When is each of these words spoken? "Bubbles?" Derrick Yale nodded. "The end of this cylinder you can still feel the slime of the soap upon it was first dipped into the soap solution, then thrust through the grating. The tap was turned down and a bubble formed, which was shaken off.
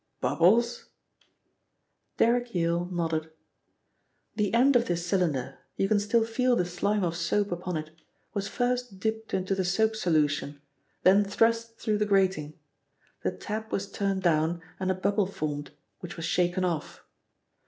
"Bubbles?" 0.19 0.89
Derrick 2.17 2.55
Yale 2.55 2.85
nodded. 2.91 3.29
"The 4.35 4.51
end 4.51 4.75
of 4.75 4.87
this 4.87 5.05
cylinder 5.05 5.59
you 5.77 5.87
can 5.87 5.99
still 5.99 6.25
feel 6.25 6.55
the 6.55 6.65
slime 6.65 7.03
of 7.03 7.13
the 7.13 7.19
soap 7.19 7.51
upon 7.51 7.77
it 7.77 7.91
was 8.33 8.47
first 8.47 8.97
dipped 8.99 9.31
into 9.31 9.53
the 9.53 9.63
soap 9.63 9.95
solution, 9.95 10.59
then 11.03 11.23
thrust 11.23 11.77
through 11.77 11.99
the 11.99 12.07
grating. 12.07 12.57
The 13.21 13.31
tap 13.31 13.71
was 13.71 13.91
turned 13.91 14.23
down 14.23 14.59
and 14.79 14.89
a 14.89 14.95
bubble 14.95 15.27
formed, 15.27 15.69
which 15.99 16.17
was 16.17 16.25
shaken 16.25 16.65
off. 16.65 17.03